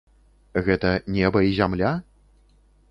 [0.69, 1.93] Гэта неба і зямля?